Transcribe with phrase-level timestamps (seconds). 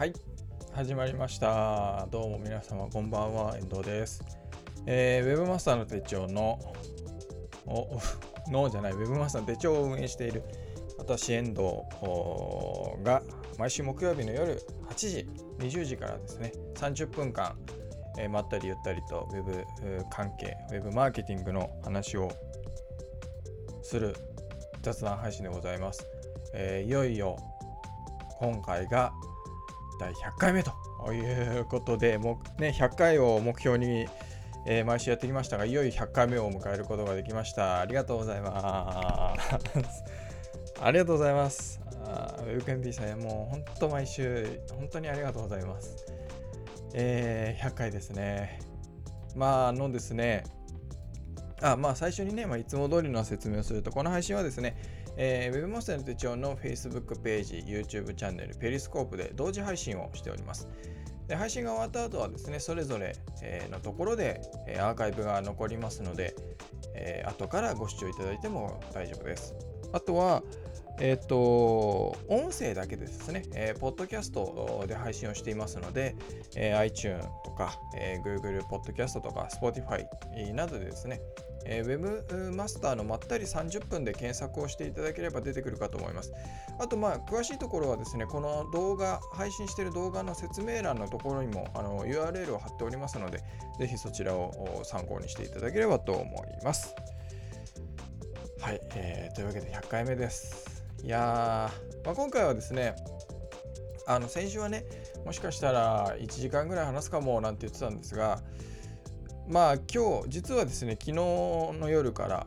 [0.00, 0.14] はい。
[0.72, 2.08] 始まりました。
[2.10, 3.58] どうも皆様こんばんは。
[3.58, 4.24] 遠藤です、
[4.86, 6.58] えー、ウェブマスターの手帳の
[7.66, 8.00] お
[8.50, 10.42] のじゃないウェブマスターの手帳を運営している
[10.96, 11.82] 私遠藤
[13.02, 13.22] が
[13.58, 15.28] 毎週木曜日の夜8時
[15.58, 17.54] 20時からですね30分間、
[18.16, 19.66] えー、まったりゆったりとウェブ
[20.08, 22.32] 関係ウェブマーケティングの話を
[23.82, 24.16] する
[24.80, 26.06] 雑談配信でございます、
[26.54, 27.36] えー、いよいよ
[28.38, 29.12] 今回が
[30.00, 30.72] 第100回目と
[31.12, 34.08] いうことで、もうね、100回を目標に、
[34.66, 37.80] えー、毎週やってきましたが、いよいよ100回目を迎えることができました。
[37.80, 40.04] ありがとうございます。
[40.80, 41.80] ありがとうございます。
[41.84, 46.06] ウェブケンピーさん、もう本当毎週、本当にありがとうございます。
[46.94, 48.58] えー、100回ですね。
[49.36, 50.44] まあ、あのですね、
[51.60, 54.76] あまあ、最初にね、まあ、いつも通りの説明をすると、この配信はですね、
[55.22, 60.66] えー、Web マスターの手帳の Facebook ページ、YouTube チャンネル、ペリスコープで同時配信をしております。
[61.28, 66.34] で配信が終わった後はですね、それぞれ、えのところで、えアーカイブが残りますので、
[66.94, 69.54] えー、後からご視聴いただいても大丈夫です。
[69.92, 70.42] あとは、
[70.98, 76.16] えっ、ー、と、音声だけですね、えー、ポッドキャストで配信をしていますので、
[76.56, 80.06] えー、iTune とか、えー、Google Podcast とか Spotify
[80.54, 81.20] などでですね、
[81.64, 86.32] えー、Web マスターのまったり30分で検索をしていただければ出てくるかと思います。
[86.78, 93.42] あと、まあ、詳しいところはですね、この動画、配信している動画の説明欄のところにもあの URL を貼っておりますので、
[93.78, 96.94] ぜひそちらを参考にしていただければと思います。
[98.60, 100.84] はい、えー、というわけで100回目です。
[101.02, 102.94] いやー、まあ、今回はですね、
[104.06, 104.84] あの先週はね、
[105.24, 108.40] もしかしたら1時間ぐらい話すかもなんて言ってたんですが、
[109.50, 112.46] まあ今日実はですね昨日の夜から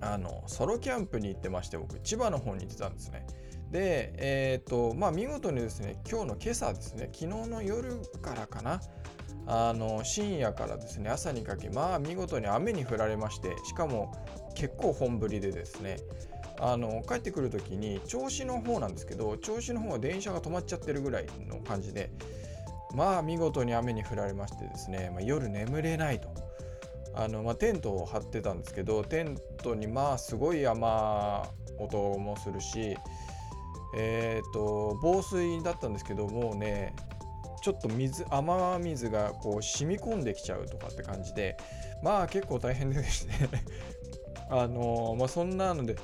[0.00, 3.26] あのソロキャンプに行ってまして僕千葉の方に行ってたんですね。
[3.70, 8.80] でえっ、ー、とまあ見事にですね今日の今朝ですね昨日の夜からかな
[9.46, 14.12] あの深夜からですね朝にかけまあ見事に雨に降られましてしかも
[14.54, 15.96] 結構本降りでですね
[16.60, 22.10] あの帰ってくる時に銚子の方なんですけど銚子の方は電車が止まっちゃってるぐらいの感じで
[22.94, 26.28] まあ見事に雨に降られましてですね、まあ、夜眠れないと。
[27.14, 30.86] あのまあ、テントを張ってたんですけどテントにまあすごい雨
[31.78, 32.96] 音もするし
[33.96, 36.94] えっ、ー、と防水だったんですけどもうね
[37.60, 41.56] ちょっと水雨水がこう染み込んできちゃうとかって感じで
[42.04, 43.48] まあ結構大変でですね
[44.50, 45.96] あのまあそんなので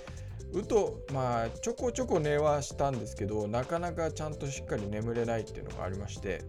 [0.53, 6.43] うとまあちょこちょこ寝はしたんですけどなかなかちゃんとしっかり眠れないっていうのがありまして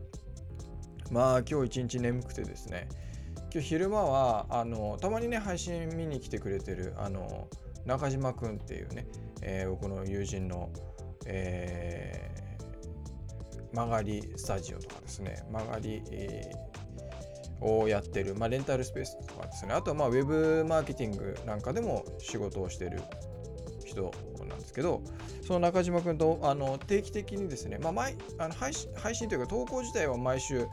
[1.12, 2.88] まあ今日一日眠くてですね。
[3.54, 7.48] 今日昼間はあのたまにね配信見に来てくれてるあの
[7.86, 9.08] 中島くんっていうね、
[9.42, 10.70] えー、僕の友人の、
[11.26, 15.44] えー、曲がりスタジオとかですね。
[15.52, 19.74] 曲がり、えー、をやってる、まあ、レンタルスペースとかですね。
[19.74, 23.02] あとはまあウェブマーケティングなんかでも仕事をしてる
[23.86, 24.12] 人
[24.48, 25.02] なんですけど
[25.46, 30.68] その中島君とあの定期的にですね、まあ、毎あの配信配信というか投稿自体は毎週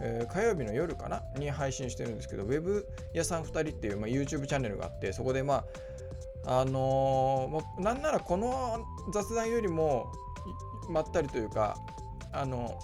[0.00, 5.64] えー、火曜日の夜かなに配信してるんですけど、ウェブ屋さん2人っていう、まあ、YouTube チャンネルがあって、そこでま
[6.46, 10.12] あ、あのー、なんならこの雑談よりも
[10.88, 11.76] まったりというか、
[12.32, 12.78] あの、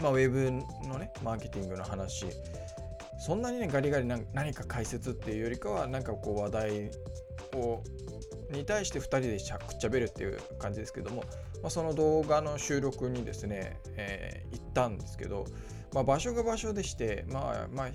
[0.00, 0.50] まあ、ウェブ
[0.86, 2.26] のね、マーケティングの話、
[3.18, 6.90] そんなにね、ガリガリ何か解説っていうよりかは、なんかこう話題
[7.54, 7.82] を
[8.52, 11.24] に対して2人でしゃくっちゃべるっていう感じですけども、
[11.62, 15.46] まあ、その動画の収録にですね、えー、行ったんですけど、
[15.92, 17.88] まあ、場所が場所でして、まあ、まあ、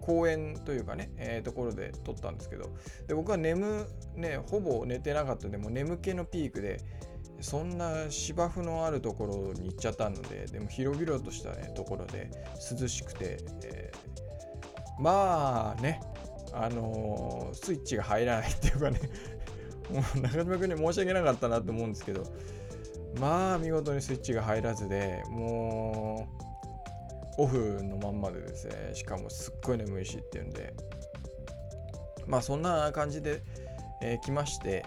[0.00, 2.70] 公園というかね、えー、ところで撮ったんですけど、
[3.06, 3.86] で僕は眠、
[4.16, 6.80] ね、ほぼ寝てなかったで、も眠気のピークで、
[7.40, 12.30] そんな芝生のあるところに行っちゃったので、でも広々とした、ね、ところで
[12.80, 16.00] 涼しくて、えー、まあね、
[16.52, 19.00] あのー、スイッチが入らないっていうかね
[20.20, 22.24] 中島君に申し訳なかったなと思うんですけど、
[23.20, 26.28] まあ見事にスイッチが入らずでも
[27.38, 28.90] うオフのまんまでですね。
[28.94, 30.74] しかもすっごい眠いしっていうんで。
[32.26, 33.42] まあそんな感じで、
[34.02, 34.84] えー、来まして。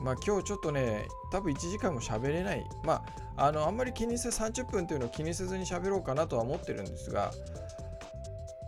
[0.00, 2.64] まあ今日ちょっとね多分1時間も喋れない。
[2.84, 7.32] まああのあんまり気にせず30分というのを気にせずに喋ろうかなとは思ってるんですが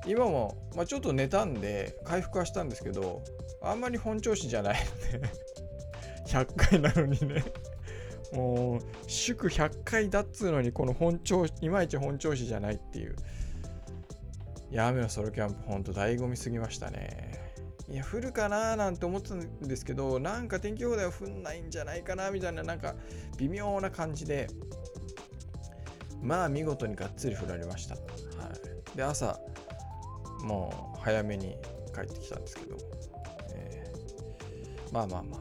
[0.07, 3.23] 今も、まあ、ちょっと寝たんで回復はしたんですけど
[3.63, 4.79] あんまり本調子じゃない
[5.13, 5.29] ので
[6.29, 7.45] 100回なのにね。
[8.33, 13.17] もう祝100回だっつうのにこの本調子いまいち本調子じゃないっていう。
[14.71, 17.41] いや雨のソロキャンプほんと醍醐味すぎましたね。
[17.89, 22.95] いや降るかななんて思ってたんですけどなんか天気予報では降んないんじゃないかなみたいななんか
[23.39, 24.49] 微妙な感じで。
[26.23, 27.95] まあ見事にがっつり振られました。
[27.95, 28.01] は
[28.93, 29.39] い、で朝
[30.43, 31.57] もう早めに
[31.95, 32.77] 帰ってきたんですけど、
[33.55, 35.41] えー、まあまあまあ、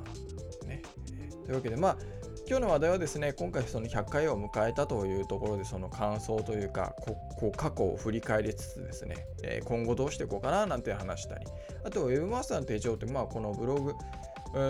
[1.48, 1.98] というわけでまあ
[2.46, 6.94] 今日の話題はですね今回その100回を迎えたというところでその感想というか
[7.40, 11.46] こ過去を振り返りつつですね、え、今後どうしていこうかななんて話したり
[11.86, 13.94] あと Webmaster の手帳ってまあこのブログ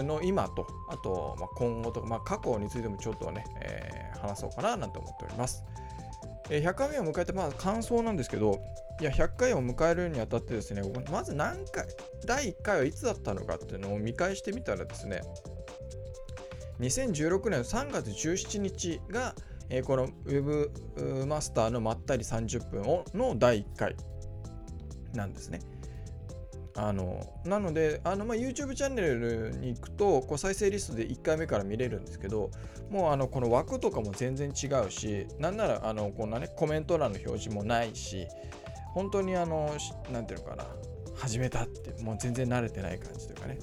[0.04, 5.64] の今とあとま今後とか、まあ、過去についてもちょっとね、えー、話そうかななんて思っております。
[6.50, 8.62] え100回目を迎えてまあ感想なんですけど
[9.02, 10.82] いや100回を迎えるにあたってですね
[11.12, 11.86] まず何回
[12.26, 15.22] 第1回はいつだったのかっていうのを見返してみたらですね
[16.80, 19.34] 2016年3月17日が、
[19.70, 20.72] えー、この Web
[21.28, 23.96] マスターのまったり30分をの第1回
[25.14, 25.60] なんですね。
[26.76, 32.52] あのなのであの、まあ、YouTube チャンネルに行くとこう再生リストで1回目から見れるんですけど
[32.92, 38.28] もうあのこの枠とかも全然違うしなんならあのこんなねコメント欄の表示もないし
[38.94, 39.76] 本当にあの
[40.12, 40.66] 何ていうのかな
[41.16, 43.58] 始めたってもう全然慣れてない感じというかね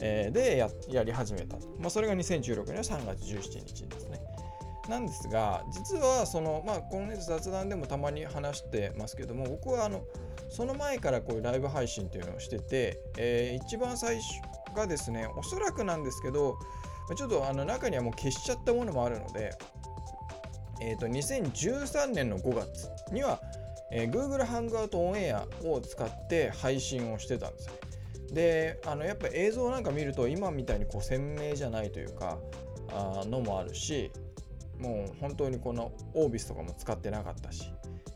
[0.00, 4.20] でややり始めた、まあ、それが2016年の3月17日ですね。
[4.88, 10.02] なんですが実はそのまあ今月雑談でもたまに話してますけども僕はあの
[10.48, 16.58] その前からこういうライブ配信っていうのをしてて、えー、一番最初がですねおそらくなんですけど
[17.14, 19.52] ちょっとあの中にはもう消しちゃったものもあるので、
[20.80, 23.40] えー、と2013年の5月には、
[23.92, 27.74] えー、Google Hangout On Air を使って配信をしてたんですよ。
[28.32, 32.38] であのやっぱ映像なんか見ると今みたいにこう鮮明じゃないというか
[32.92, 34.10] あのもあるし
[34.78, 37.72] もう本当にこのオービスとかも使ってなかったし、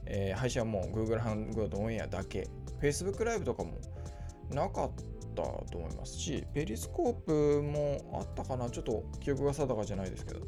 [0.06, 2.48] えー、配信はもう Google ハングドオンエアだけ
[2.80, 3.72] Facebook ライブとかも
[4.50, 4.90] なかっ
[5.34, 10.40] たと思いますしペリスコープもあったかなちょっと記憶が定かじゃないですけど。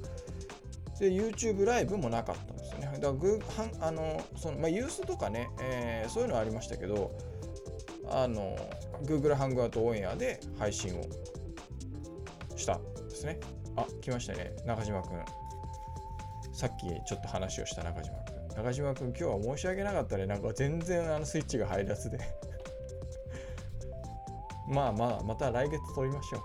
[0.99, 2.87] で YouTube ライブもなかったんですよね。
[2.87, 7.13] だからグーあのその、まあ、ユースとかね、えー、そういうのはありましたけど
[8.09, 8.57] あの
[9.05, 11.03] Google ハングアウトオンエアで配信を
[12.57, 13.39] したんですね。
[13.77, 14.53] あ、来ましたね。
[14.65, 15.25] 中島くん。
[16.53, 18.37] さっきちょっと話をした中島くん。
[18.57, 20.27] 中島くん、今日は申し訳なかったね。
[20.27, 22.19] なんか全然あのスイッチが入らずで
[24.69, 26.43] まあまあ、また来月撮りましょう。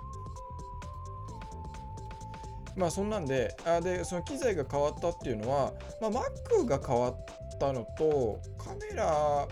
[2.75, 7.25] まあそんなんで、あで、その機材が変わったっていうのは、まあ、Mac が変わっ
[7.59, 9.47] たのと、カメラ、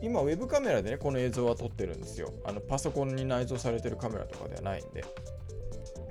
[0.00, 2.32] 今ウェブカメラでねこの映像は撮ってるんですよ。
[2.44, 5.04] あのパソコンに内蔵されてるカメラとかではないんで。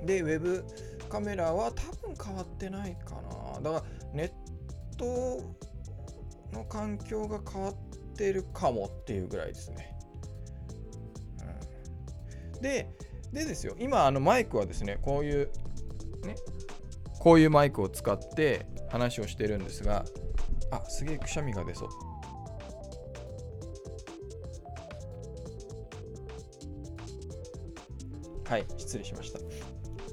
[0.04, 0.64] でウェブ
[1.08, 3.16] カメラは多分変わってないか
[3.62, 3.72] な。
[3.72, 4.30] だからネッ
[4.96, 5.42] ト
[6.52, 7.74] の環境が変わっ
[8.16, 9.98] てるかもっていうぐらいですね、
[12.54, 12.88] うん、で
[13.32, 13.74] でですよ。
[13.78, 15.50] 今あのマイクはですねこういう
[16.24, 16.36] ね
[17.18, 20.04] こういうマイクを使って話をしてるんですが
[20.70, 21.88] あすげえくしゃみが出そう。
[28.48, 28.64] はい。
[28.76, 29.38] 失礼しました。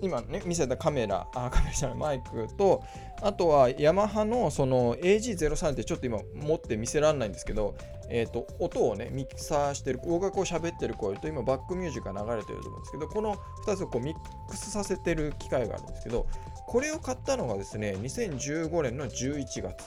[0.01, 2.83] 今ね見せたカメラあカメラじゃないマイクと
[3.21, 7.75] あとはヤマハのその AG03 ってちょっと今持って見せられないんですけど、
[8.09, 13.35] えーと、音をねミキサーしてる音楽を喋ってる声と今バックミュージックが流れてると思うんですけどこの
[13.65, 16.27] 2つをこうミックスさせてる機械があるんですけど
[16.67, 19.79] これを買ったのがですね2015年の11月なんで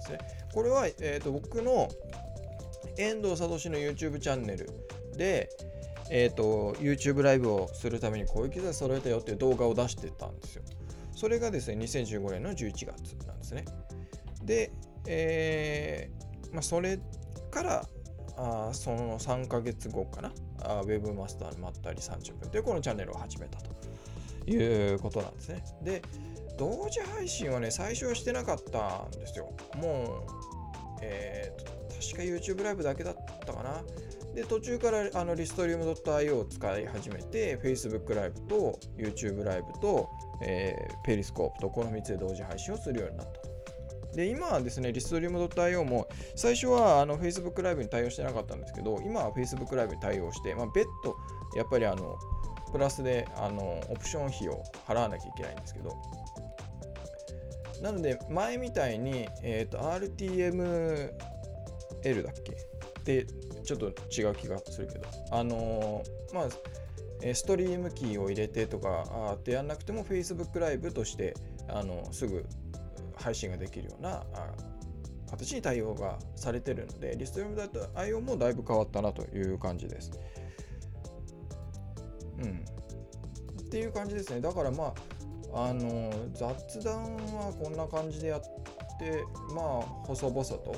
[0.00, 0.18] すね。
[0.54, 1.88] これは、えーと僕の
[2.96, 4.68] 遠藤聡の YouTube チャンネル
[5.16, 5.48] で、
[6.14, 10.62] えーと、YouTube ライブをするためにこういう機材揃えたよっていう動画を出してたんですよ。
[11.16, 13.64] それがですね、2015年の11月なんですね。
[14.44, 14.72] で、
[15.06, 17.00] えー、まあ、それ
[17.50, 17.88] から
[18.36, 23.70] あその3ヶ月後かな、あ Web マスターのまったり30分というこのチャンネルを始めたと
[24.50, 25.64] いうことなんですね。
[25.82, 26.02] で、
[26.58, 29.50] 同時配信はね、最初はしてなかったんですよ。
[29.76, 33.82] もう、えー、確か YouTube ライブだけだったったかな。
[34.34, 40.08] で途中からあのリストリウム .io を使い始めて Facebook ライブと YouTube ライブと、
[40.42, 43.52] えー、ペリスコープとこの3つで同時配信をするようになった。
[44.16, 46.06] で今はですね、リストリウム .io も
[46.36, 51.16] 最初はあの Facebook ライブに対応してなかったんですけど、今は Facebook ライブに対応して、まあ、別途
[51.56, 52.16] やっぱりあの
[52.72, 55.96] プラスであのオプション費を払わなきゃいけないんですけど、
[57.82, 61.12] なので前みたいに、えーと、RTML
[62.22, 62.71] だっけ
[63.04, 63.26] で
[63.64, 66.48] ちょっと違う気がするけどあのー、まあ
[67.34, 71.34] ストリームキーを入れてとかあってやんなくても Facebook ライブとして
[71.68, 72.44] あのすぐ
[73.16, 74.24] 配信ができるような
[75.30, 80.10] 形に対応がされてるのでリストリームだと IO もだいぶ変わったなという感じです。
[82.38, 82.64] うん。
[83.60, 84.40] っていう感じですね。
[84.40, 84.92] だからま
[85.54, 88.42] ああの雑談はこんな感じでやっ
[89.02, 90.76] でまあ細々と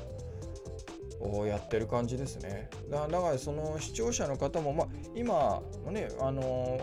[1.46, 2.68] やってる感じですね。
[2.90, 6.78] だからその視聴者の方も、まあ、今ねあの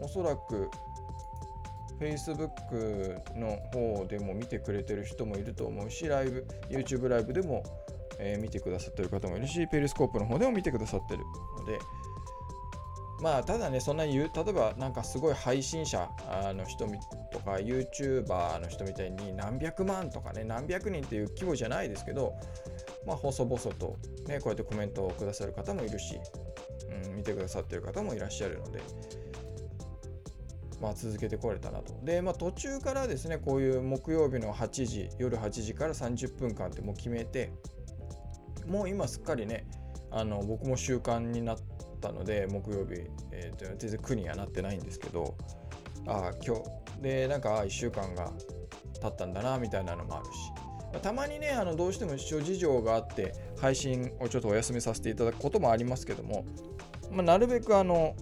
[0.00, 0.70] ー、おそらく
[2.00, 7.62] Facebook の方でも見てくれてる人もいると思うしライブ YouTube ライブでも、
[8.18, 11.24] えー、見てくださってる方もいるしペリスコープの方でも見てくださってる
[11.58, 11.78] ので
[13.20, 16.08] まあただねそんなに言う例えばなんかすごい配信者
[16.54, 16.86] の人
[17.30, 22.32] とか YouTuber の人みたいに何百万とかね何百人っていう規模じゃないですけど
[23.06, 26.18] まあ細々とねこうやってコメントをくださる方もいるし、
[27.06, 28.80] うん、見てくださってる方もいらっしゃるので
[30.80, 31.94] まあ続けてこれたなと。
[32.04, 37.52] でまあ途中からですねこういう木曜日の8時夜8時から30分間ってもう決めて
[38.66, 39.66] もう今すっかりね
[40.10, 41.58] あの僕も習慣になっ
[42.00, 43.02] たので木曜日、
[43.32, 45.36] えー、と全然苦にはなってないんですけど
[46.06, 48.30] ああ今日でなんか1週間が
[49.00, 50.30] 経ったんだなみたいなのもあるし、
[50.98, 56.44] たまにねあのどうしても諸事情があって配信をちょっとお休みさせていただくこともありますけども、
[57.10, 58.14] まあ、なるべくあの、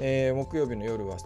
[0.00, 1.16] えー、木曜日の夜は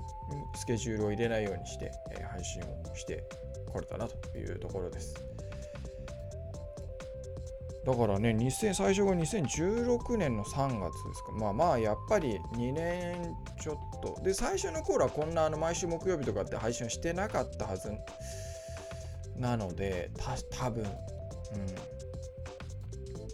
[0.54, 3.24] スケジュールを入れないようにして、えー、配信をして
[3.72, 5.14] これたなというところです。
[7.84, 11.32] だからね、2000最初が2016年の3月ですか。
[11.32, 14.22] まあまあ、やっぱり2年ちょっと。
[14.22, 17.90] で、最初の頃はこんなあの毎週木曜日とかって配信してなかったはず
[19.36, 20.86] なので、た多分う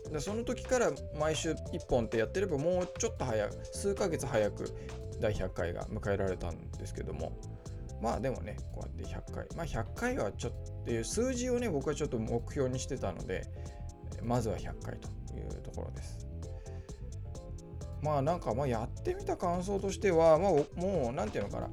[0.08, 0.12] ん。
[0.12, 4.74] で、その時から毎週1本ってやってれば、もうちょっと早く、数ヶ月早く
[5.20, 7.32] 第100回が迎えられたんですけども。
[8.00, 9.46] まあでもね、こうやって100回。
[9.56, 10.52] まあ100回はちょっ
[10.84, 13.44] という数字をね、僕はちょっと目標にしてたので、
[14.22, 16.26] まずは100回というところです。
[18.00, 21.70] まあなんかまあやってみた感想としては、まあ、もう何て言うのかな。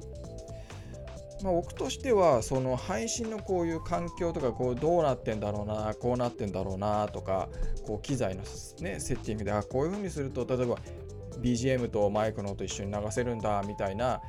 [1.42, 7.48] まあ、僕としてはその配信のこういう環境とかこうどうなってんだろうなこうなってんだろうなとか
[7.86, 8.42] こう機材の、
[8.80, 10.76] ね、セッティングであこういう風にすると例えば
[11.40, 14.22] BGM とマイクの音一緒に流せるんだみたいな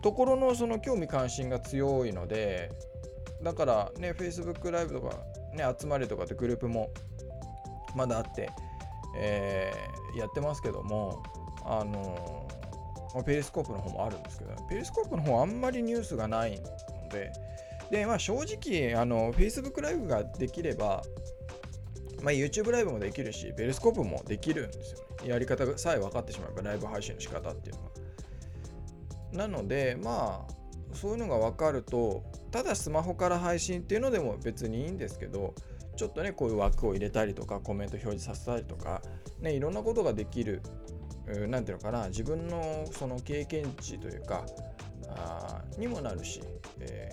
[0.00, 2.70] ところのその興味関心が強いので
[3.42, 5.16] だからね Facebook ライブとか
[5.54, 6.90] ね集まりとかってグループも
[7.96, 8.50] まだあって、
[9.16, 11.22] えー、やってますけども、
[11.64, 17.32] あのー、ペリスコープの方もあるんですけど、ペリスコープの方あんまりニュースがないので、
[17.90, 21.02] で、まあ正直、あの、Facebook ライブができれば、
[22.22, 25.28] まあ、YouTube ライブもできるし、ペリスコープもできるんですよね。
[25.28, 27.90] やり方さえ分かってしまえば、ライブ配信の仕方っていうのは。
[29.32, 35.54] なので、まあ、そういうのが分かると、ただスマホから配信っていうのでも別にいいんですけど、
[35.96, 39.02] ちょっとねこういう枠を入れたりとかコメント表示させたりとか、
[39.40, 40.62] ね、いろんなことができる
[41.48, 44.44] 何ていうのかな自分のその経験値というか
[45.08, 46.42] あにもなるし、
[46.80, 47.10] え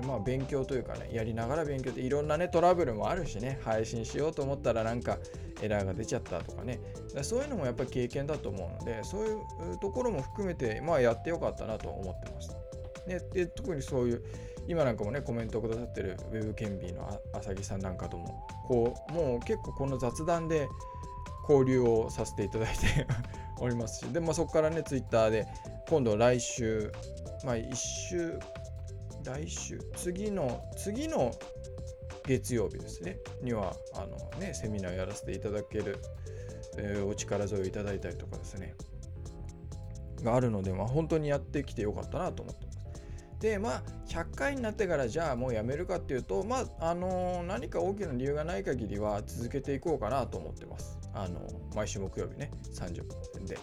[0.00, 5.18] ー、まあ勉強というかねやりながら勉強っていろんなねトラブルもあるしね配信しようと思ったらなんか
[5.60, 6.80] エラーが出ちゃったとかね
[7.22, 12.56] そういうのもやっぱり経験だと思うのでそういうところも含めてまあやってよかったなと思ってます。
[13.06, 14.22] ね、で特にそういう
[14.68, 20.68] 今なんかもねコメントをくださってるウェブケンビーのあさぎさんなんかともこうもう結構この雑談で
[21.48, 23.06] 交流をさせていただいて
[23.60, 25.46] おりますしで、まあ、そこからねツイッターで
[25.88, 26.92] 今度来週
[27.44, 28.38] まあ1週
[29.24, 31.32] 来週次の次の
[32.24, 35.98] 月曜日ですねにはあのねセミナーやらせていただける、
[36.76, 38.74] えー、お力添えいただいたりとかですね
[40.22, 42.78] があるので、まあ、本当にやってきてよかったなと思ってます。
[43.40, 51.01] でまあ100回になってからじゃあもうやめるかっていうとまああのー、何か大きな理由がない限りは続けていこうかなと思ってます。
[51.14, 51.40] あの、
[51.74, 53.04] 毎週木曜日ね30
[53.34, 53.58] 分で、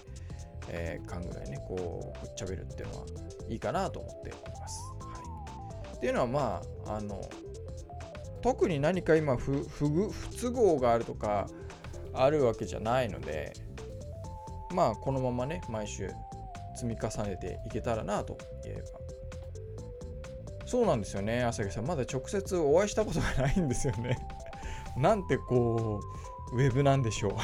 [0.67, 3.05] えー、間ぐらいねこう喋るっていうのは
[3.49, 7.27] いいかなと思っております、はい、っていうのはまああの
[8.41, 11.47] 特に何か今不不不都合があるとか
[12.13, 13.53] あるわけじゃないので
[14.73, 16.09] まあこのままね毎週
[16.75, 18.99] 積み重ねていけたらなと言えば。
[20.65, 21.87] そうなんですよね朝日さん。
[21.87, 24.19] まだ直接お会いしたことがないんですよね。
[24.95, 27.35] なんてこうウェブなんでしょ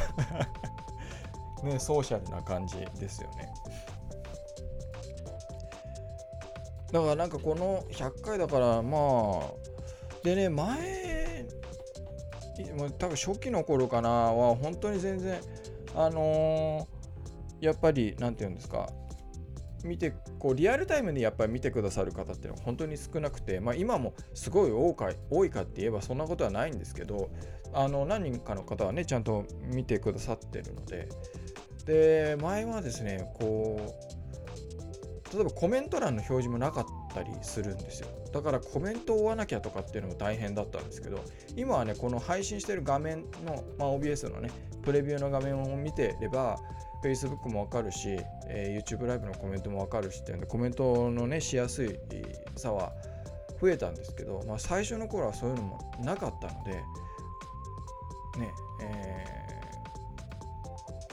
[1.63, 1.65] う。
[1.65, 3.53] ねソーシャルな感じですよね。
[6.91, 8.97] だからなんかこの100回だからま
[9.41, 9.53] あ
[10.23, 11.45] でね前
[12.97, 15.39] 多分初期の頃かなは本当に全然
[15.95, 18.89] あのー、やっぱり何て言うんですか
[19.83, 20.13] 見て
[20.45, 27.31] こうリアルタイムでやっぱり見てくださる方っていうのは本当に少なくて、まあ、今もすごい多か多いかって言えばそんなことはないんですけど
[27.73, 31.09] あの何人かの方はねちゃんと見てくださってるので。
[31.87, 33.79] で前はですねこ
[35.31, 38.07] う例えばコメント欄の表示もなかったりするんですよ。
[38.31, 41.23] だからコメントを追わなきゃとかっていうのも大変だったんですけど
[41.55, 44.49] 今はねこの配信してる画面の、まあ、OBS のね
[44.83, 46.59] プレビューの画面を見てれば
[47.05, 51.99] Facebook もわかるし、えー、YouTube ライブのコメントもわかるしっていうのでコメントのねしやすい
[52.55, 52.91] さは
[53.61, 59.25] 増えたんですけど、まあ、最初の頃はそういうのもなかったのでねえ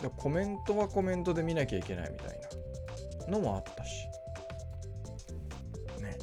[0.03, 2.41] ー、コメントはコメントで見なきゃいけないみたい
[3.29, 4.07] なのもあったし。
[6.01, 6.19] ね。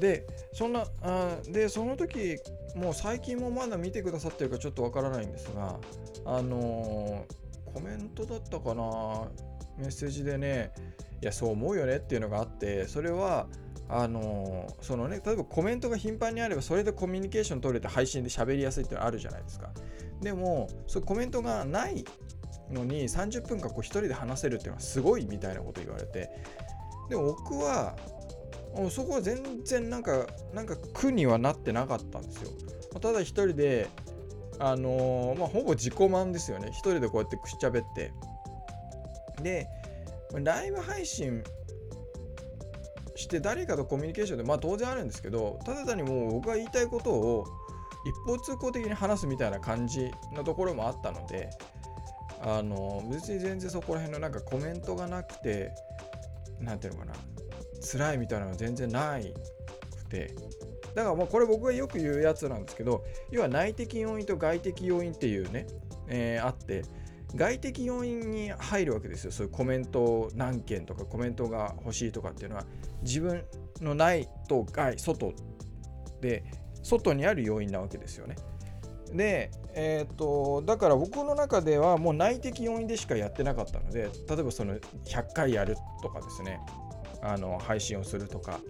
[0.00, 2.38] でそんなあでその時
[2.74, 5.78] もう最近もまだ見てくださってるかちょっとわからないんですが
[6.24, 9.28] あのー、コメントだったかな？
[9.78, 10.72] メッセージでね
[11.22, 13.46] いやそう思うよねっていうのがあってそれは
[13.88, 19.70] あのそのね例えばコメントが頻繁にあればそれでコミュニケーション取れて配信で喋りやすいっていうのあるじゃないですか。
[20.20, 22.04] でもそうコメントがない
[22.70, 26.28] のに30分間こう1人で話せるっていうのはすごいみたいなこと言われて。
[27.08, 27.96] でも僕は
[28.90, 32.50] そこは全然なんかなんか苦にはなってなかったんですよ。
[33.00, 33.88] ただ1人で
[34.60, 36.68] あのー、まあほぼ自己満ですよね。
[36.68, 38.12] 1人でこうやってくしゃべって。
[39.42, 39.68] で
[40.34, 41.42] ライブ配信
[43.14, 47.44] して誰かとコミュニケーションでまあ当然あるんですけどただ単にもう僕が言いたいことを
[48.04, 51.50] 一方通行的に話すみたいな感じのところもあったので
[52.42, 55.72] あの別に全然そこら辺のなんかコメントがなくて
[56.60, 57.14] 何ていうのかな
[57.80, 59.34] 辛いみたいなのは全然ない
[59.96, 60.34] くて。
[60.98, 65.68] だからもうこれ僕がよく言うやつなんですけど要は内的要因と外的要因っていうね、
[66.08, 66.82] えー、あって
[67.36, 72.64] 外的要因に入るわけですよそういうコメント何件とかコメントが欲しいとかっていうのは
[73.02, 73.44] 自分
[73.80, 75.34] の内と外外
[76.20, 76.42] で
[76.82, 78.34] 外にある要因なわけですよね。
[79.12, 84.74] で、えーと、だから僕の中ではもう内的要因でしかやってなかったので例えばその
[85.04, 86.60] 100回やるとかですね
[87.22, 88.60] あの配信をするとか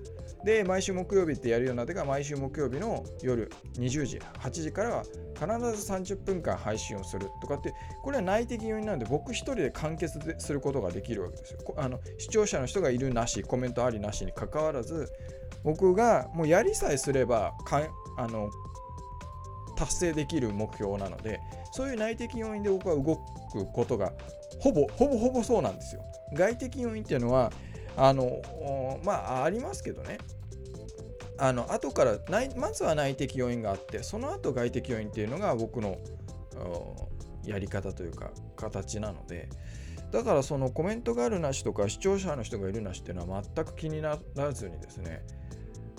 [0.45, 5.03] で毎週木曜日ってやるようになってから毎週木曜日の夜20時8時からは
[5.35, 11.75] 必ず30分間配信をするとかってこれは内的要因なんで僕一人で完結することができるわけですよ。
[11.77, 15.09] あの視聴者の人がいるなしコメントありなしにかかわらず
[15.65, 17.83] 僕がもうやりさえすればか
[18.17, 18.51] あの
[19.77, 21.41] 達成できる目標なので
[21.73, 23.17] そういう内的要因で僕は動
[23.53, 24.13] くことが
[24.61, 26.03] ほぼほぼほぼそうなんですよ。
[26.35, 27.53] 外的要因っていうのは
[27.99, 30.19] あのまあありますけどね。
[31.41, 35.99] あの後から内まずは内的要因があってその後外的要因っていうのが僕の
[37.45, 39.49] やり方というか形なので。
[40.11, 45.23] だからそのコメントがあるなしとか視聴者の人がいるなしっていうのは全く気にならずにですね。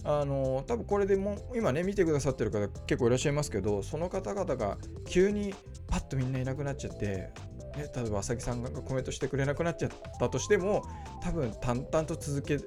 [0.03, 5.53] あの多分これでも今ね見てくださってる方結構いらっしゃいますけどその方々が急に
[5.87, 7.31] パッとみんないなくなっちゃって
[7.79, 10.83] ね、例えば浅木さんがコメントしてくれなくなっちゃったとしても
[11.21, 12.59] 多分淡々と続け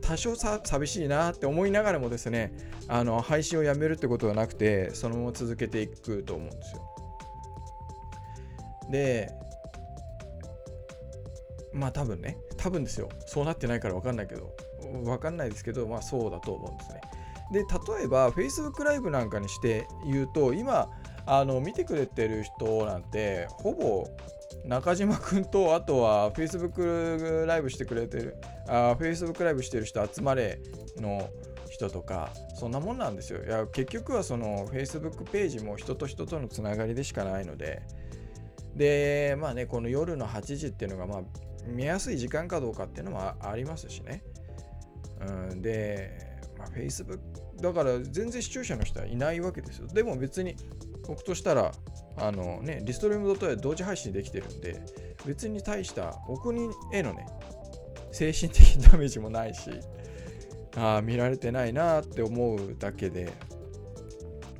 [0.00, 2.52] 多少さ寂しいなって思いながらもですね
[2.86, 6.82] あの配信をやめるってことはなくてそのまま続けていくと思うんですよ。
[8.90, 9.32] で
[11.72, 13.08] まあ多分ね多分ですよ。
[13.26, 14.54] そうなってないから分かんないけど。
[15.04, 17.00] 分かんないですけどまあそうだと思うんですね。
[17.52, 20.88] で例えば Facebook ライブなんかにして言うと今
[21.26, 24.04] あの見てくれてる人なんてほぼ
[24.64, 28.36] 中島君とあとは Facebook ライブしてくれてる
[28.68, 30.60] あ Facebook ライブしてる人集まれ
[30.96, 31.28] の
[31.70, 33.42] 人とかそんなもんなんですよ。
[33.44, 37.82] いや結局はその Facebook ページも人と人とのつながりでしかないので。
[38.76, 41.22] でまあねこの夜の8時っていうのがまあ
[41.66, 44.22] 見やすい時間かどうかっていうのもありますしね、
[45.50, 47.18] うん、で、まあ、Facebook
[47.60, 49.86] だから全然視聴者の人はいないわけですよ。
[49.88, 50.56] でも別に
[51.06, 51.72] 僕としたら
[52.16, 54.82] あのね、リストリームドットで同時配信できてるんで、
[55.26, 57.26] 別に大した僕にへのね、
[58.12, 59.70] 精神的ダメージもないし、
[60.76, 63.32] ああ、見られてないなって思うだけで、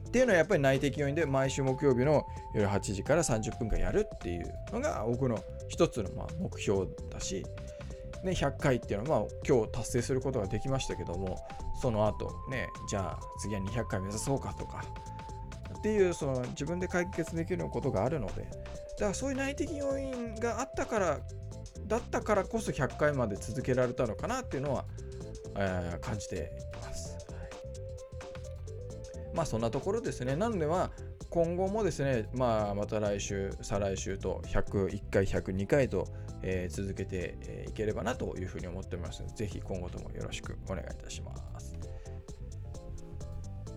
[0.08, 7.46] っていうのはやっぱり内的要因で毎週木曜日の夜8時から30分間やるっていうのが僕の一つのま目標だし、
[8.24, 11.38] ね、100回っていうのはまあ今日達成することができましたけども
[11.80, 14.84] その後ねじゃあ次は200回目指そうかとか
[15.80, 18.42] っていうその自分で解決できることがあるので。
[18.42, 21.20] だからそういう内的要因があったから
[21.86, 24.84] だったからこそ100回まで続けられたのかなっていうのは、
[25.56, 26.40] えー、感じてい
[26.82, 27.40] ます、は
[29.22, 30.36] い、まあそんなところですね。
[30.36, 30.90] なのでは
[31.30, 36.08] 今後もですね、まあ、また来週、再来週と101回、102回と、
[36.42, 39.22] えー、続けてい、ければなというふうに思っております。
[39.22, 41.49] ので、ぜひ今後ともよろしくお願いいたします。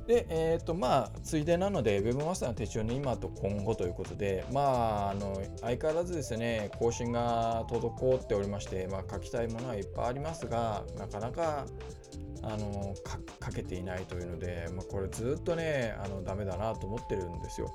[0.07, 11.65] で、えっ、ー、と、まあ、ついでなので、Web マスターの手帳の今と今後ということで、まあ、あの、相変わらずですね、更新が滞っておりまして、まあ、書きたいものはいっぱいありますが、なかなか、
[12.45, 12.93] あの
[13.39, 17.71] かけていないというので、まあ、これずっとねあのダメだなと思ってるんですよ。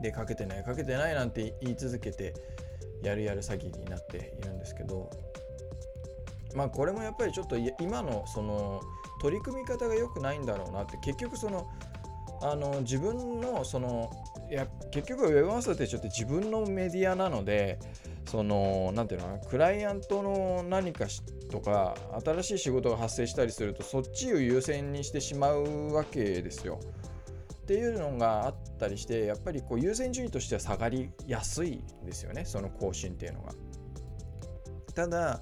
[0.00, 2.34] でかけてないかけてないなんて言い続けて
[3.02, 5.10] やるやる詐欺になっているんですけど
[6.54, 8.80] まあこれもやっぱりちょっと今のその
[9.22, 11.70] 取り組み方が良くないんだろうなって結局その
[12.42, 14.10] あの自分のその
[14.50, 17.78] いや結局 Web マスターってちょっと自分のメディアなので
[18.26, 21.06] その何ていうのかなクライアントの何か
[21.52, 26.80] とか新しい仕事が発生したりするとそっちを優先にしてしまうわけですよ。
[27.62, 33.52] っていうのがあったりしてやっぱりこう優先順位としては下がりやすいんですよねその更新っていうのが。
[34.94, 35.40] ただ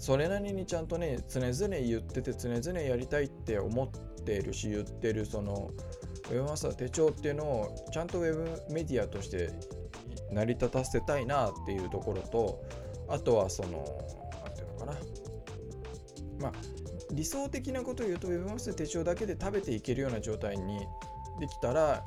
[0.00, 5.70] それなりにちゃんとね常々言ってて常々やりたいって思ってるし言ってるその
[6.30, 9.50] ウェブマスター手帳っていうのをちゃんとウェブメディアとして
[10.32, 12.62] 成り立たせたいなっていうところと
[13.10, 13.84] あとはその
[14.42, 14.92] 何ていうのかな
[16.40, 16.52] まあ
[17.12, 20.78] 理想的なことを言うとウェブマスター手帳だけで食べていけるような状態に
[21.38, 22.02] できたら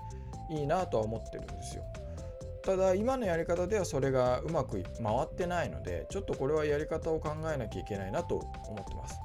[0.49, 1.83] いいなとは思ってるんですよ。
[2.63, 9.15] ただ今のやり方ではそれがうまく回ってないのでちょっとこれはやり方を考えなきゃいけないなと思ってます。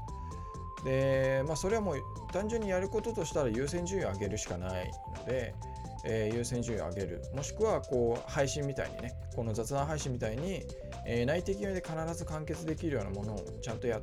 [0.84, 1.96] でまあそれはもう
[2.32, 5.54] 単純にやることとしたら優先順位を上げるしかないので、
[6.04, 10.62] えー、優先順位を上げるもしくはこう配信みたいにねこの雑談配信みたいに、
[11.06, 14.00] えー、内的で必ず完結できるようなものをちゃんとや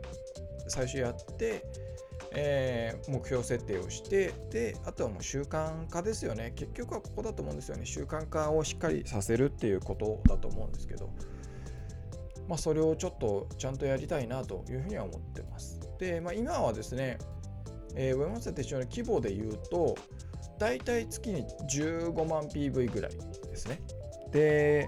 [0.67, 1.63] 最初やって
[2.35, 6.53] えー、目標設定をしてであとはもう習慣化ですよね。
[6.55, 7.85] 結局はここだと思うんですよね。
[7.85, 11.09] 習慣化をしっかりさせるっていうことだと思うんですけど。
[12.47, 15.79] まあそれをちょっとちゃんとやりたいなというふうには思ってます。
[15.99, 17.17] で、まあ、今はですね、
[17.95, 19.95] えー、ウェブマスター手帳の規模で言うと
[20.59, 23.81] 大体月に15万 PV ぐらいですね。
[24.31, 24.87] で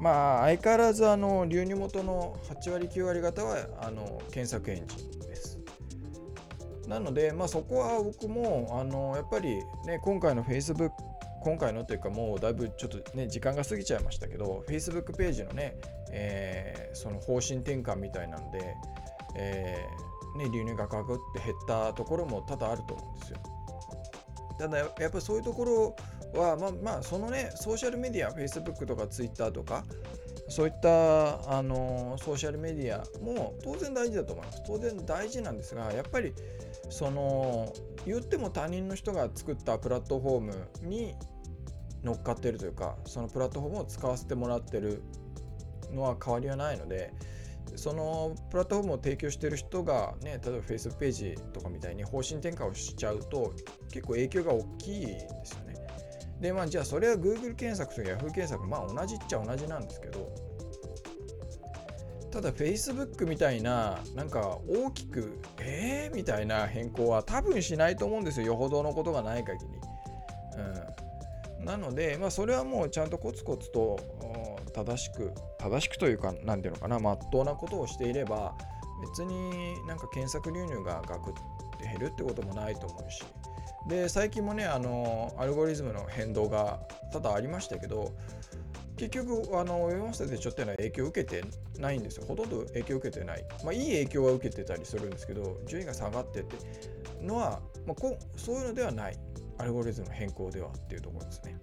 [0.00, 5.07] まあ相変わらずあの流入元の8割9割方はあの検索エンジン。
[6.88, 10.90] なので、まあ、そこは僕もあのやっぱり、ね、今回の Facebook
[11.42, 15.76] 今回のというかもうだいぶちょっとね時間が過ぎちゃいましたけど Facebook ページのね、
[16.10, 18.74] えー、その方針転換みたいなんで、
[19.36, 23.38] えー、ね、流入がガクって減ったところも多々あると思うんですよ。
[24.58, 29.84] ただやっぱりそういうところはまあまあそのねソーシャルメディア Facebook とか Twitter とか
[30.48, 34.62] そういったあのソーシャルメディアも当然大事だと思います。
[34.66, 36.32] 当然大事なんですがやっぱり
[36.88, 37.72] その
[38.06, 41.14] 言っても他人の人が作ったプラットフォームに
[42.02, 45.02] 乗っかってるというかそのプラットフォームを使わせてもらってる
[45.92, 47.12] のは変わりはないので
[47.76, 53.52] そのプラットフォームを提供してる人がね例えば Facebook ページとかみたいに方針転換をしちゃうと
[53.92, 55.74] 結構影響が大きいですよね。
[56.40, 60.47] でまあじゃあそれは Google 検索と Yahoo 検索まあ同じっちゃ同じなんですけど
[62.38, 66.14] ただ Facebook みたいななんか大きくえー？
[66.14, 68.46] みたいな変更は多分しないと思うんですよ。
[68.46, 69.66] よほどのことがない限り。
[71.58, 73.98] うん、なので、まあ、それはもうちゃんとコツコツと
[74.72, 78.54] 正しく正しくというか何ていうのかなまっとうなことをしていれば
[79.02, 81.34] 別になんか検索流入がガクっ
[81.80, 83.24] て減るってこともないと思うし。
[83.88, 86.78] で最近もねあのアルゴリズムの変動が
[87.10, 88.12] 多々ありましたけど
[88.98, 91.44] 結局、あの、ウェブマスター手帳っていうの影響を受けて
[91.78, 92.26] ないんですよ。
[92.26, 93.44] ほとんど影響を受けてない。
[93.64, 96.56] まあ、いい影響は受けてたりするんですけど、順位が下がってって
[97.22, 99.18] のは、まあ、こそういうのではない。
[99.60, 101.56] アルゴリズムの変更ではっていうところですね。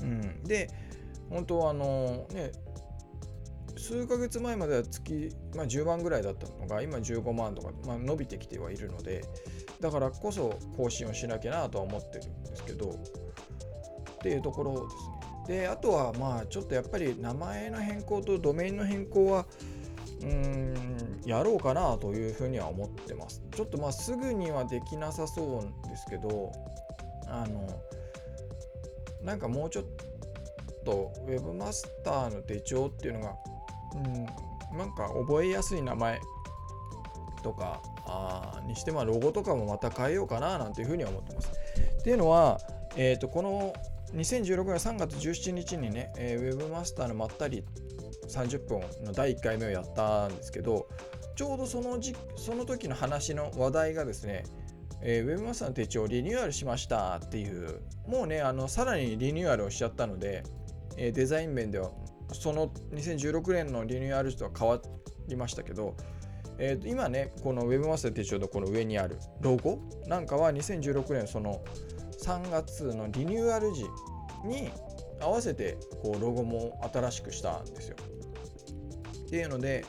[0.00, 0.44] うん。
[0.44, 0.68] で、
[1.30, 2.52] 本当はあの、ね、
[3.76, 9.24] 数ヶ月前までは月、まあ、10万ぐらいだったのが今15万とか、まあ、伸びてきてはいるので
[9.80, 12.94] だからこそ更新をしなきゃなとは思ってるんですけどっ
[14.22, 15.11] ていうところですね。
[15.46, 19.46] であとはまあちょっとやっぱり名前の変更とドメインの変更は
[20.20, 23.42] うーんやろうかなというふうには思ってます。
[23.54, 26.52] ちょっとまあすぐにはできなさそうですけど
[27.26, 27.66] あの
[29.22, 29.84] なんかもうちょっ
[30.84, 33.36] と Webmaster の手帳っていうのが
[33.94, 36.20] うんなんか覚えやすい名前
[37.42, 41.50] とかあにしてまあロゴとかもまた変えようかななんていうふうには思ってます。
[42.00, 42.60] っていうのは、
[42.96, 43.72] えー、とこの
[44.14, 47.64] 2016年3月17日にね、えー、ウェブマスターのまったり
[48.28, 50.88] 30分の第1回目をやったんですけど、
[51.34, 54.44] ちょうどそのじその時の話の話題がですね、
[55.00, 60.44] えー、ウェブマスターの手帳をリニューアルしましたっていう、もうね、あのさらにリニューアルをしちゃったので、
[60.96, 61.90] えー、デザイン面では
[62.32, 64.80] その2016年のリニューアルとは変わ
[65.28, 65.96] りましたけど、
[66.58, 71.62] えー、今ね、この Web マスター手帳のこの上にあるロゴなんかは2016年その
[72.22, 73.84] 3月のリニューアル時
[74.44, 74.70] に
[75.20, 77.96] 合わせてこうロゴも新しくしたんですよ。
[79.26, 79.84] っていうので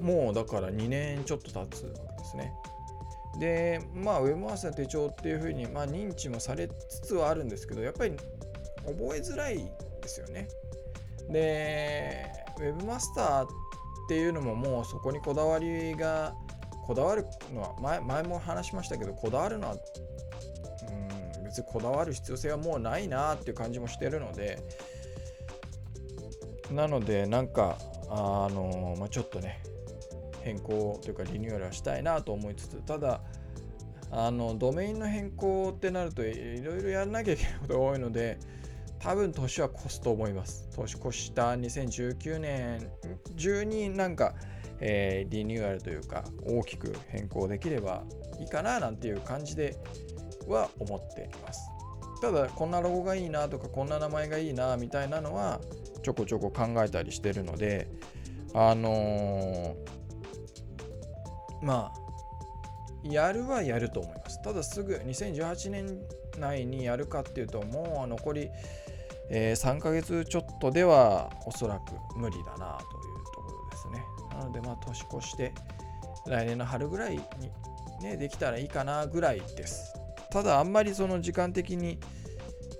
[0.00, 2.52] もうだから2年ちょっと経つわけですね。
[3.38, 8.12] で、まあ、ウェブマスター手帳っていうふうに、まあ、認知もされつつはあるんですけど、やっぱり
[8.84, 9.56] 覚えづらい
[10.02, 10.48] ですよね。
[11.30, 13.48] で、ウェブマスターっ
[14.08, 16.34] ていうのももうそこにこだわりが、
[16.86, 19.76] こだわるのは前、前も話しましたけど、こだわるのは、
[21.62, 24.58] にこだわる必要性はもうないなっていう感じもしてるので、
[26.70, 29.62] なので、なんか、あの、まあ、ちょっとね、
[30.44, 33.22] 変更というかリニューアルはしたいなと思いつつただ
[34.10, 38.38] あのドメインの変更ってなるといろいろやらなきゃいけないことが多いので
[39.00, 40.66] 多分年は越すと思います。
[40.74, 42.90] 年越した2019年
[43.36, 44.34] 中になんか、
[44.80, 48.04] えー、リニューアルというか大きく変更できれば
[48.40, 49.76] いいかななんていう感じで
[50.48, 51.68] は思っています
[52.20, 55.60] ただこんなロゴがいいなとかこんな名前がいいなみたいなのは
[56.02, 57.88] ちょこちょこ考えたりしてるので
[58.54, 60.04] あのー
[61.64, 62.04] まあ
[63.02, 64.40] やるはやると思います。
[64.42, 65.98] ただすぐ2018年
[66.38, 68.50] 内にやるかっていうともう残り、
[69.30, 74.04] えー、3ヶ月ちょっとではおそらく無理だなというところですね。
[74.38, 75.52] なのでまあ年越して
[76.26, 77.20] 来年の春ぐらいに
[78.02, 79.94] ねできたらいいかなぐらいです。
[80.34, 81.96] ただあんまりその時間的に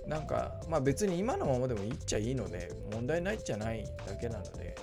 [0.05, 4.75] なんかまあ別に今のままでもいっちゃいいので問題ないっちゃないだけなので、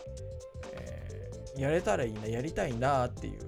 [0.72, 3.42] えー、やれたらいいなやりたいなっていう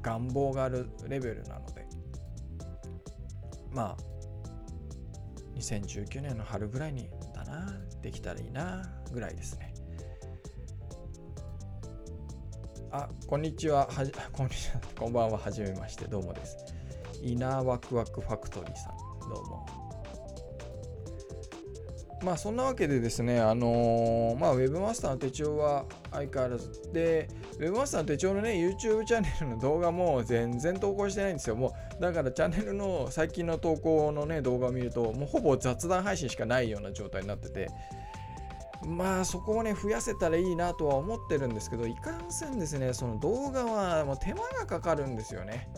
[0.00, 1.88] 願望があるレベルなので
[3.72, 4.02] まあ
[5.56, 7.66] 2019年の春ぐらいにだな
[8.00, 9.74] できたらいいなぐらいですね。
[12.96, 13.86] あこんにちは。
[13.90, 14.80] はじ こんにちは。
[14.98, 15.36] こんばんは。
[15.36, 16.06] はじめまして。
[16.06, 16.56] どうもです。
[17.22, 19.28] イナーワクワクファクトリーさん。
[19.28, 19.66] どうも。
[22.22, 26.90] まあそんなわけでですね、あのー、まあ Webmaster の手帳は相変わらず。
[26.94, 27.28] で、
[27.58, 31.56] Webmaster の手帳のね、YouTube チャンネルの動画も全然投稿してないんですよ。
[31.56, 37.68] もうだからチャンネルの最近の投稿のね、動画を見ると、もうほぼ雑談配信しかないような状態になってて、
[38.84, 45.68] まあそこをね、増やせたらいいなとは思ってるんですけど、いかんせんですね、その動画はもう手間がかかるんですよね。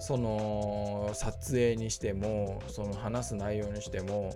[0.00, 4.32] その撮影にしても、その話す内容にしても、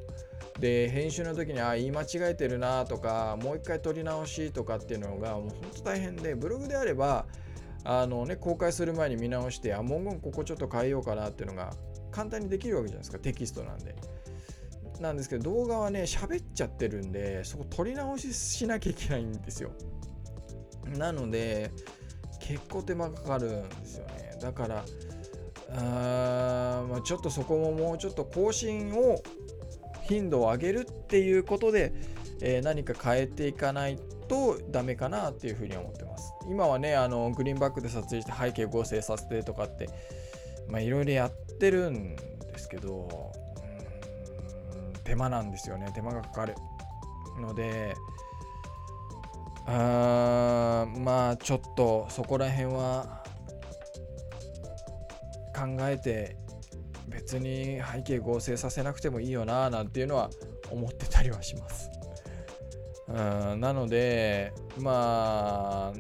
[0.60, 7.26] で編集の時にあ言い間違えてるなとかもう一回撮り直しとかっていうのがもう本当大変でブログであれば
[7.84, 11.72] あのね公開する前に見直してあ文言ここちょっと変えようかなっていうのが
[12.10, 13.94] 簡単にできるわけじゃないですかテキストなんで。
[15.02, 19.72] なんですけど動画はね喋っちゃってるんでそこ撮り直ししなきゃいけないんですよ。
[20.96, 21.70] なので
[22.40, 24.38] 結構手間かかるんですよね。
[24.40, 24.84] だから
[25.74, 29.22] あー、まあ、ちょっとそこももうちょっと更新を
[30.02, 31.92] 頻度を上げるっていうことで、
[32.40, 36.32] えー、何か変えていかないとダメかなっていうふうに思ってます。
[36.50, 39.88] 今はね、あのグリーンバックで撮影して背景合成させてとかって、
[40.68, 43.32] まあいろいろやってるんですけど、
[45.04, 45.90] 手間なんですよね。
[45.94, 46.54] 手間がかかる。
[47.40, 47.94] ので、
[49.66, 53.22] あまあちょっとそこら辺は
[55.54, 56.36] 考えて
[57.08, 60.30] 別に背景合成させなくてもいいよななんていうのは
[60.70, 61.90] 思ってたりはします。
[63.08, 63.12] う
[63.56, 65.98] んなのでまあ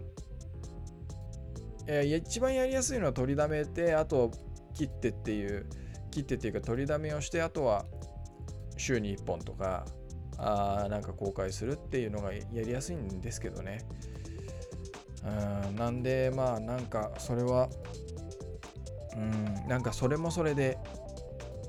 [1.86, 4.30] え一番やりやすいのは取りだめてあと
[4.74, 5.66] 切ってっていう
[6.10, 7.84] 切ってっていうか取りだめをしてあとは
[8.82, 9.84] 週に1本とか
[10.38, 13.86] あなんか公開するっていうのがやりやすいんですけどね
[15.24, 17.68] うんなんでまあなんかそれは
[19.16, 20.78] うんなんかそれもそれで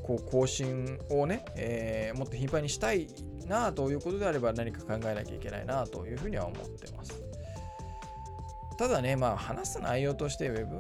[0.04, 3.08] こう更新をね、えー、もっと頻繁にしたい
[3.48, 7.23] なということであれば何か考えなきゃいけないなというふうには思ってます。
[8.78, 10.78] ただね、まあ話す内容として Web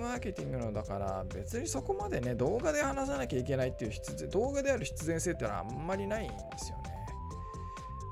[0.00, 6.82] マーケティングのだから別にそこまでね動画で話さなきゃいけないっていう必然動画である必然性っていうのはあんまりないんですよね。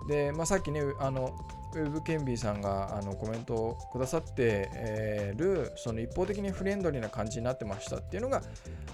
[0.09, 1.39] で、まあ、さっきねあの
[1.75, 8.43] ウェブケンビーさんがあのコメントをくださってるその一方的にフレンドリーな感じになってましたっていうのが、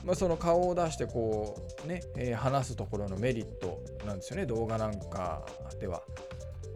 [0.04, 5.46] まあ、その顔を出してこうね、え、話すところのメリットなんですよね動画なんか
[5.80, 6.02] では。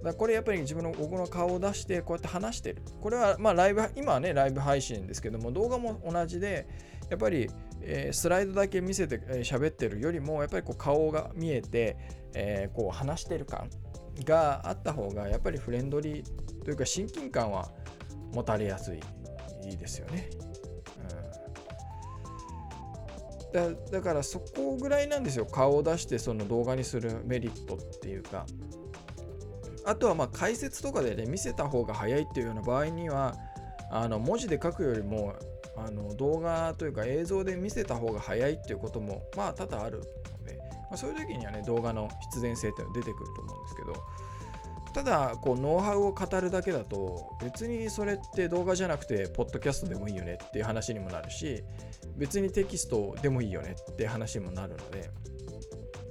[0.03, 2.83] だこれやっぱり自分の僕の顔を出してこうやって話してる。
[3.01, 6.69] これはまあライブ、今はねライブ配信ですけども動画も同じで
[7.11, 11.97] やっぱり、えー、スライドだけ見せて喋、えー、ってるよりもやっぱりこう顔が見えて、
[12.35, 13.71] えー、こう話してる感
[14.25, 17.71] があった方がやっぱりフレンドリーというか親近感は
[18.33, 19.01] 持たれやすい
[19.65, 20.31] いいですよね。
[23.53, 28.47] うん、だだからそこぐらいなんですよ顔を出してその動画にするメリットっていうか
[29.89, 33.35] あとはまあ解説とかでね見せた方が早いっていうような場合には
[33.91, 35.35] あの文字で書くよりも
[35.77, 40.05] あの動画というか映像で見せた方が早いっていうこともまあ多々あるの
[40.45, 43.95] で、まあ、そういう時にはね動画の必然性っていうのは出てくると思うんですけど
[44.93, 51.63] ただこうノウハウを語るだけだと別にそれって動画じゃなくてポッドキャストでもいいよねっていう話にもなるし
[52.17, 55.11] 別にテキストでもいいよねっていう話にもなるので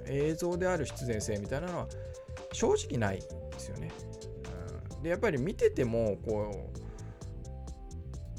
[0.07, 1.87] 映像である必然性みたいなのは
[2.53, 3.21] 正直ない
[3.57, 3.89] ですよね。
[4.95, 6.71] うん、でやっぱり見ててもこ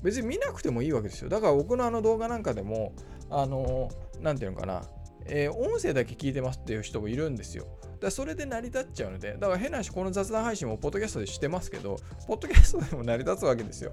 [0.00, 1.28] う別に見なくてもいいわけですよ。
[1.28, 2.92] だから僕のあの動画なんかでも
[3.30, 4.82] あの何て言うのかな、
[5.26, 7.66] えー、音声だけ聞いてますっていう人もいるんですよ。
[8.00, 13.92] だそれで成り立っちゃうので、だから変な話、この雑談配信もポッドキャストでしてますけど、ポッドキャストでも成り立つわけですよ。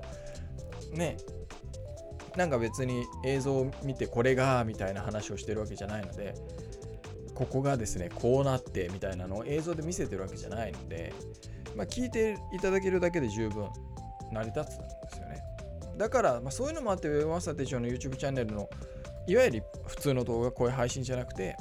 [0.93, 1.17] ね。
[2.37, 6.35] なんか別に映像を見てこれがみたいな話をしてるわけじゃないので、
[7.35, 11.13] ここがですね、こうなってみたいなのを映像で見せてるわけじゃないので、
[11.75, 13.67] まあ、聞いていただけるだけで十分
[14.31, 15.43] 成り立つんですよね。
[15.97, 18.69] だから、まあ、そういうのもあって、Web マスター手帳の YouTube チャンネルの
[19.27, 21.55] いわゆる普通の動画、こういう配信じゃなくて、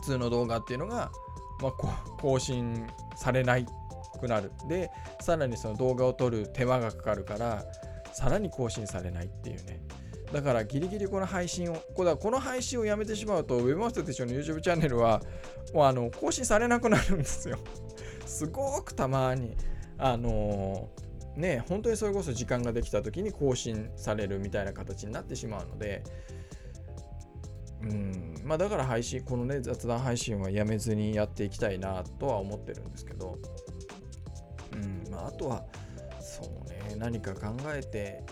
[0.00, 1.10] 普通の動画っていうのが、
[1.62, 1.72] まあ、
[2.20, 3.66] 更新されない
[4.18, 4.52] くなる。
[4.68, 7.64] で、さらにその動画を撮る手間がかかるから、
[8.12, 9.80] さらに更新されないっていうね。
[10.32, 15.22] だからギリギリこの配信を、こだこの配信をやめてしまうと、Webmaster 手帳の YouTube チャンネルは、
[15.72, 17.58] もうあの更新されなくなるんですよ。
[18.26, 19.56] すごくたまに、
[19.98, 26.02] あのー、ね、本当にそれこそ時間ができた時に更新されるみたいな形になってしまうので、
[27.82, 33.38] うんまあ、だから配信、このね、雑談配信はやめずにやっていきたいなとは思ってるんですけど、
[34.72, 35.64] うんまあ、あとは、
[36.20, 38.24] そうね、何か考えて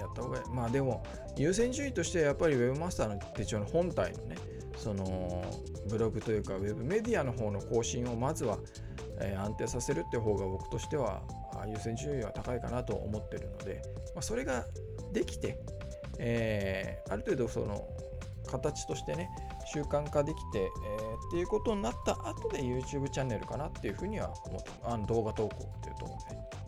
[0.00, 0.44] やった方がいい。
[0.50, 1.02] まあでも、
[1.36, 4.36] 優先順位としてはやっぱり Webmaster の手帳の本体のね、
[4.76, 5.44] その
[5.88, 8.58] ブログというか Web メディアの方の更新をまずは、
[9.20, 11.22] え、安定させるって方が僕としては
[11.68, 13.82] 優先順位は高いかなと思ってるので、
[14.14, 14.64] まあ、それが
[15.12, 15.58] できて、
[16.18, 17.86] えー、ある程度その
[18.50, 19.28] 形としてね
[19.72, 26.18] 習慣化できて、えー、っていうことになった後で YouTube チャンネルかなっていうふうには思ってあの動画投稿っていうとこ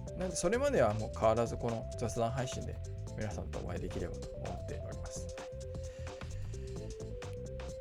[0.07, 2.77] ろで、なんでそれまではもう変わらずこの雑談配信で
[3.17, 5.37] 皆さんとお会いできればと思っております。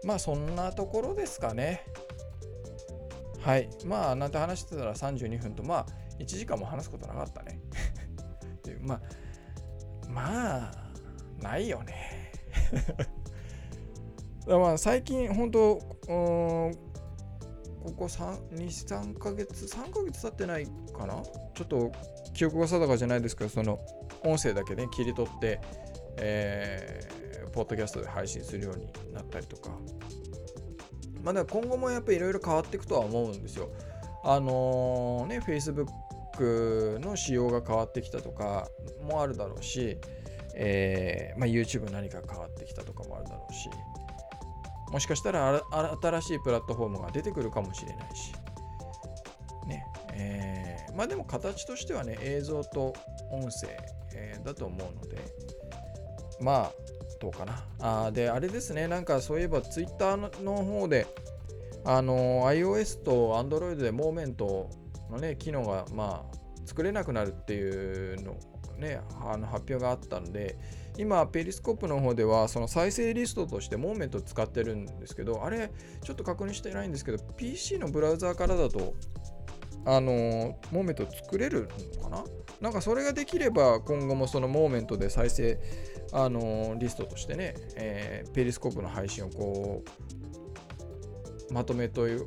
[0.04, 1.86] まあそんなところですかね。
[3.40, 3.70] はい。
[3.86, 5.86] まあなんて話してたら32分とまあ
[6.20, 7.60] 1時間も話すことなかったね。
[8.82, 9.02] まあ
[10.10, 10.92] まあ
[11.42, 12.32] ないよね
[14.48, 15.76] まあ最近本当
[17.84, 21.22] ここ2、3ヶ月、3ヶ月経ってないかな？
[21.56, 21.92] ちょっと
[22.34, 23.80] 記憶が定かじゃないですけど、その
[24.24, 25.60] 音声だけね、切り取って、
[26.18, 29.72] えー、ポッドキャストで配信するようになったりとか。
[31.24, 33.70] まあ、だ今後もやっぱりいろいろ変わっていくとは思うんですよ。
[34.24, 38.68] あのー、ね、Facebook の仕様が変わってきたとか
[39.04, 39.98] もあるだろうし、
[40.56, 43.70] えーまあ、YouTube 何か変わってきたとかもあるだろうし、
[44.92, 45.64] もしかしたら
[46.02, 48.34] 新しいプラットフォームが出てくるかもしれないし、
[49.68, 52.94] ねえー、まあでも形としてはね、映像と
[53.32, 53.70] 音声、
[54.16, 55.18] えー、だと思うので、
[56.40, 56.72] まあ、
[57.20, 57.64] どうかな。
[57.80, 61.08] あで、あれですね、なんかそういえば Twitter の方で、
[61.84, 64.70] あの iOS と Android でモーメント
[65.10, 68.38] のね、機能がまあ作れなくなるっていうの
[68.82, 70.58] ね、あの発表があったので、
[70.98, 75.72] 今、 Periscopeの方では、その再生リストとしてモーメントを使ってるんですけど、あれ、
[76.04, 78.96] ちょっと確認してないんですけど、PC のブラウザーからだと、
[79.86, 81.68] あのモーメント作れる
[81.98, 82.24] のかな？
[82.60, 85.60] なんかそれができれば、今後もそのモーメントで再生、
[86.14, 89.84] あのリストとしてね、えー、 Periscopeの配信をこ
[91.50, 92.22] う、まとめとい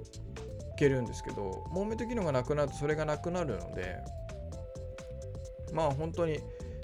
[0.77, 3.99] けるんですけど、モーメント機能がなくなるとそれがなくなるので、
[5.73, 6.41] まあ本当に、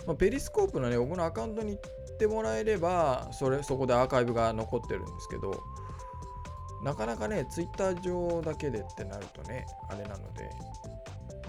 [0.06, 5.60] まあ、ペリスコープのね、僕のアカウントに行ってもらえれば、それそこでアーカイブが残ってるんですけど、
[6.82, 10.50] なかなかね、ツイッター上だけでってなるとね、あれなので、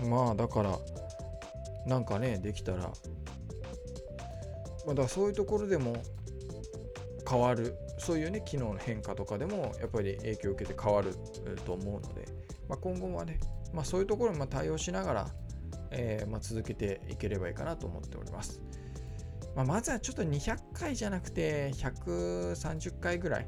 [0.07, 0.77] まあだから、
[1.85, 2.87] なんかね、できたら、ま
[4.87, 5.95] あ、だからそういうところでも
[7.29, 11.15] 変わる、そういうね、機能の変化とかでも、やっぱり影響を受けて変わる
[11.65, 12.25] と思うので、
[12.67, 13.39] まあ、今後はね、
[13.73, 15.27] まあ、そういうところに対応しながら、
[15.91, 18.61] えー、まあ、続けていければいいかなと思っております。
[19.55, 23.47] まあ、まずはちょっと200回じゃなくて130回ぐらい。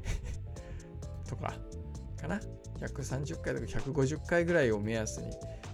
[1.28, 1.54] とか
[2.20, 2.40] かな
[2.80, 5.30] ？130回とか150回ぐらいを目安に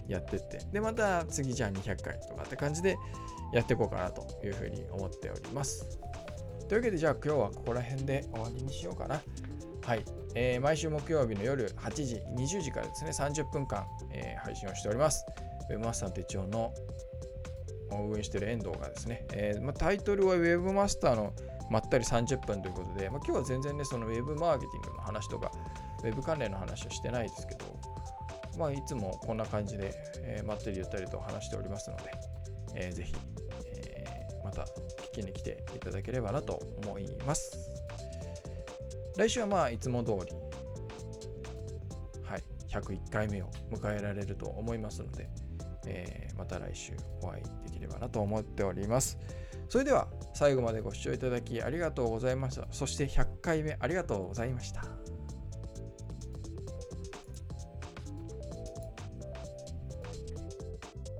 [0.07, 0.59] やってって。
[0.71, 2.97] でまた次じゃあ200回とかって感じで
[3.53, 5.99] やっていこうかなというふうに思っております。
[6.67, 9.21] というわけでじゃあ今日はここら辺で終わりにしようかな。
[9.83, 15.25] はい、えー、毎週木曜日の夜8時20時からですね30分間、えー、配信をしております。
[15.69, 16.73] ウェブマスター手帳の
[17.91, 21.33] 運営している遠藤がですね、えーま、タイトルは Web マスターの
[21.71, 25.49] まったり30分ということで、まあ、今日は全然ね、その Web マーケティングの話とか、
[26.03, 27.65] Web 関連の話はしてないですけど、
[28.57, 32.11] まあ、いつもこんな感じで、えー、まったりゆったりと話しておりますので、
[32.75, 33.13] えー、ぜひ、
[33.67, 34.63] えー、また
[35.13, 37.57] 聞きに来ていただければなと思います。
[39.17, 40.17] 来週はまあ、いつも通り、
[42.23, 45.29] はい、101回目を迎えられると思いますので、
[45.87, 49.17] えー、また来週お会いできればなと思っております。
[49.71, 52.67] それでは最後までご視聴いただきありがとうございました。
[52.71, 55.00] そして100回目ありがとうございました。